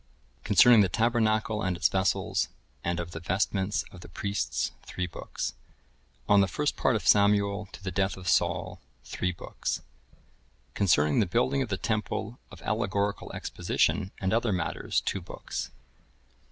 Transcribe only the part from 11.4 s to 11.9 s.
of the